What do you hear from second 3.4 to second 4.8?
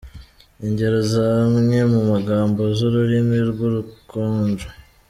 rw’Urukonjo.